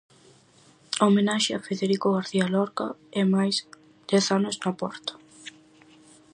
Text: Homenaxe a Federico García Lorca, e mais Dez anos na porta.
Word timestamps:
Homenaxe 1.05 1.51
a 1.55 1.63
Federico 1.67 2.07
García 2.17 2.45
Lorca, 2.55 2.87
e 3.19 3.21
mais 3.33 3.55
Dez 4.11 4.25
anos 4.37 4.55
na 4.63 4.71
porta. 4.81 5.13